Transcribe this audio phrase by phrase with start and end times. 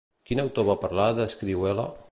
[0.29, 1.87] Quin autor va parlar d'Escrihuela?